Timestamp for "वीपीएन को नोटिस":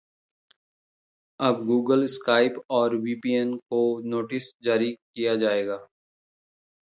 2.97-4.51